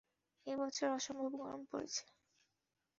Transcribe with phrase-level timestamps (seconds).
[0.47, 2.03] এ বছর অসম্ভব গরম পড়েছে।